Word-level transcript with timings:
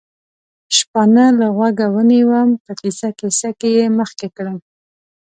شپانه 0.77 1.25
له 1.39 1.47
غوږه 1.55 1.87
ونیوم، 1.95 2.49
په 2.65 2.71
کیسه 2.81 3.09
کیسه 3.19 3.49
یې 3.77 3.85
مخکې 3.99 4.27
کړم. 4.35 4.57